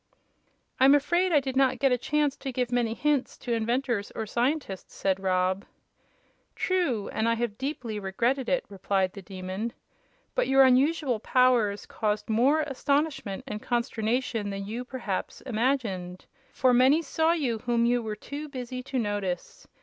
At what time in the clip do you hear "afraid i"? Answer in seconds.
0.95-1.39